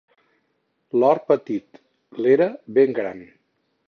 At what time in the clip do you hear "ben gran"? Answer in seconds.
2.79-3.23